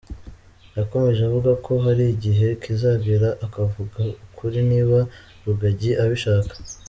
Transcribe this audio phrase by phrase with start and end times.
[0.77, 4.99] Yakomeje avuga ko hari igihe kizagera akavuga ukuri niba
[5.45, 6.53] Rugagi abishaka.